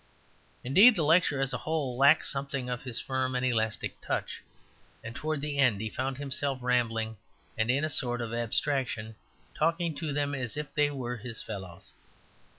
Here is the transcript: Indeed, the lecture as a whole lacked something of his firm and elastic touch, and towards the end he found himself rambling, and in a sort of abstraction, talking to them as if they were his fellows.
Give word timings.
Indeed, 0.63 0.95
the 0.95 1.03
lecture 1.03 1.41
as 1.41 1.53
a 1.53 1.59
whole 1.59 1.95
lacked 1.95 2.25
something 2.25 2.71
of 2.71 2.81
his 2.81 2.99
firm 2.99 3.35
and 3.35 3.45
elastic 3.45 4.01
touch, 4.01 4.41
and 5.03 5.15
towards 5.15 5.43
the 5.43 5.59
end 5.59 5.79
he 5.79 5.91
found 5.91 6.17
himself 6.17 6.57
rambling, 6.63 7.17
and 7.55 7.69
in 7.69 7.85
a 7.85 7.87
sort 7.91 8.19
of 8.19 8.33
abstraction, 8.33 9.13
talking 9.53 9.93
to 9.97 10.11
them 10.11 10.33
as 10.33 10.57
if 10.57 10.73
they 10.73 10.89
were 10.89 11.17
his 11.17 11.43
fellows. 11.43 11.93